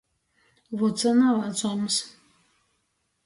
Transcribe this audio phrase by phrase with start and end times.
[0.77, 1.95] Vucyna vacums.